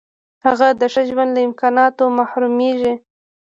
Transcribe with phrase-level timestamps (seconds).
[0.45, 2.93] هغه د ښه ژوند له امکاناتو محرومیږي.